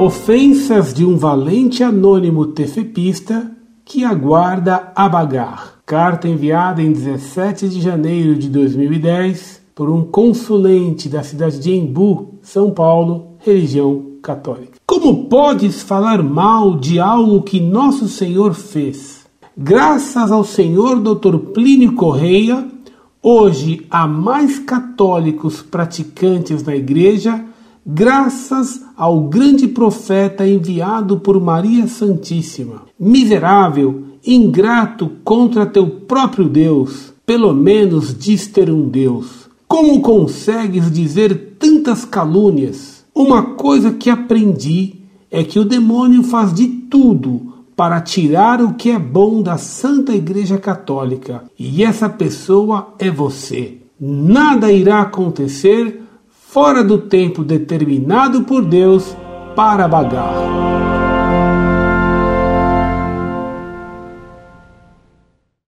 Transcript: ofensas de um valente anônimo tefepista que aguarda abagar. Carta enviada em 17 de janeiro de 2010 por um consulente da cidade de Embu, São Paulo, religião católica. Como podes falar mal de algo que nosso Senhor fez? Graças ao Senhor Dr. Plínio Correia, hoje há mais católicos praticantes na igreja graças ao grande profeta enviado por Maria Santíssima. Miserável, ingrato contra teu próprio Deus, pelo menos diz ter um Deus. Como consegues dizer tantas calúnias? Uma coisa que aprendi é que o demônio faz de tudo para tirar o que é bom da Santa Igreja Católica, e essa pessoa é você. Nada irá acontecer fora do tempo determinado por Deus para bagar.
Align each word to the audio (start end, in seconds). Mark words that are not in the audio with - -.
ofensas 0.00 0.94
de 0.94 1.04
um 1.04 1.14
valente 1.14 1.84
anônimo 1.84 2.46
tefepista 2.46 3.50
que 3.84 4.02
aguarda 4.02 4.90
abagar. 4.96 5.74
Carta 5.84 6.26
enviada 6.26 6.80
em 6.80 6.90
17 6.90 7.68
de 7.68 7.82
janeiro 7.82 8.34
de 8.34 8.48
2010 8.48 9.60
por 9.74 9.90
um 9.90 10.02
consulente 10.02 11.06
da 11.06 11.22
cidade 11.22 11.58
de 11.58 11.74
Embu, 11.74 12.38
São 12.40 12.70
Paulo, 12.70 13.36
religião 13.40 14.12
católica. 14.22 14.78
Como 14.86 15.26
podes 15.26 15.82
falar 15.82 16.22
mal 16.22 16.78
de 16.78 16.98
algo 16.98 17.42
que 17.42 17.60
nosso 17.60 18.08
Senhor 18.08 18.54
fez? 18.54 19.26
Graças 19.54 20.32
ao 20.32 20.44
Senhor 20.44 20.98
Dr. 20.98 21.36
Plínio 21.52 21.92
Correia, 21.92 22.66
hoje 23.22 23.86
há 23.90 24.06
mais 24.06 24.58
católicos 24.60 25.60
praticantes 25.60 26.62
na 26.62 26.74
igreja 26.74 27.49
graças 27.92 28.82
ao 28.96 29.22
grande 29.22 29.66
profeta 29.66 30.46
enviado 30.46 31.18
por 31.18 31.40
Maria 31.40 31.88
Santíssima. 31.88 32.82
Miserável, 32.98 34.04
ingrato 34.24 35.10
contra 35.24 35.66
teu 35.66 35.88
próprio 35.88 36.48
Deus, 36.48 37.12
pelo 37.26 37.52
menos 37.52 38.16
diz 38.16 38.46
ter 38.46 38.70
um 38.70 38.88
Deus. 38.88 39.48
Como 39.66 40.00
consegues 40.00 40.90
dizer 40.90 41.56
tantas 41.58 42.04
calúnias? 42.04 43.04
Uma 43.14 43.42
coisa 43.42 43.90
que 43.90 44.08
aprendi 44.08 45.00
é 45.30 45.42
que 45.42 45.58
o 45.58 45.64
demônio 45.64 46.22
faz 46.22 46.54
de 46.54 46.66
tudo 46.68 47.64
para 47.74 48.00
tirar 48.00 48.62
o 48.62 48.74
que 48.74 48.90
é 48.90 48.98
bom 48.98 49.42
da 49.42 49.56
Santa 49.56 50.14
Igreja 50.14 50.58
Católica, 50.58 51.44
e 51.58 51.82
essa 51.82 52.08
pessoa 52.08 52.94
é 52.98 53.10
você. 53.10 53.78
Nada 53.98 54.70
irá 54.70 55.00
acontecer 55.00 56.02
fora 56.52 56.82
do 56.82 56.98
tempo 56.98 57.44
determinado 57.44 58.42
por 58.42 58.64
Deus 58.64 59.16
para 59.54 59.86
bagar. 59.86 60.99